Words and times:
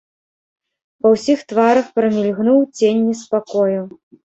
Па 1.03 1.11
ўсіх 1.17 1.39
тварах 1.53 1.93
прамільгнуў 2.01 2.59
цень 2.77 3.01
неспакою. 3.09 3.81